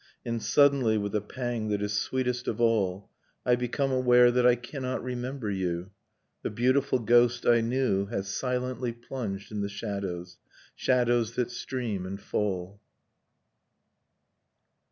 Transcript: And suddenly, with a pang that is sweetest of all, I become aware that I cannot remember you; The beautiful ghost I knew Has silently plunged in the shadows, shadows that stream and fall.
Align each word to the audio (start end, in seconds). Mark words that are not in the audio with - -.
And 0.25 0.41
suddenly, 0.41 0.97
with 0.97 1.13
a 1.13 1.21
pang 1.21 1.67
that 1.67 1.83
is 1.83 1.93
sweetest 1.93 2.47
of 2.47 2.59
all, 2.59 3.11
I 3.45 3.55
become 3.55 3.91
aware 3.91 4.31
that 4.31 4.47
I 4.47 4.55
cannot 4.55 5.03
remember 5.03 5.51
you; 5.51 5.91
The 6.41 6.49
beautiful 6.49 6.97
ghost 6.97 7.45
I 7.45 7.61
knew 7.61 8.07
Has 8.07 8.27
silently 8.27 8.93
plunged 8.93 9.51
in 9.51 9.61
the 9.61 9.69
shadows, 9.69 10.39
shadows 10.75 11.35
that 11.35 11.51
stream 11.51 12.07
and 12.07 12.19
fall. 12.19 12.81